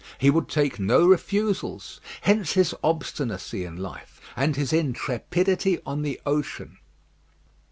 He 0.17 0.31
would 0.31 0.49
take 0.49 0.79
no 0.79 1.05
refusals. 1.05 2.01
Hence 2.21 2.53
his 2.53 2.73
obstinacy 2.83 3.63
in 3.65 3.77
life, 3.77 4.19
and 4.35 4.55
his 4.55 4.73
intrepidity 4.73 5.77
on 5.85 6.01
the 6.01 6.19
ocean. 6.25 6.79